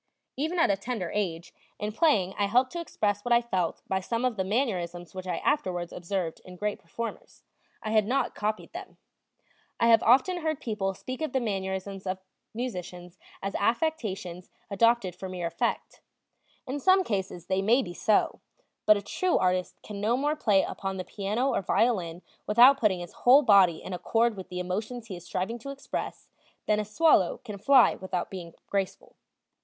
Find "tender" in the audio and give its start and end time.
0.75-1.11